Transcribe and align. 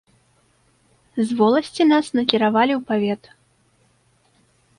З 1.17 1.29
воласці 1.41 1.83
нас 1.93 2.05
накіравалі 2.17 2.73
ў 2.79 2.83
павет. 2.89 3.23